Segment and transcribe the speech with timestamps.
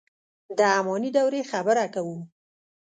[0.57, 2.17] د اماني دورې خبره کوو.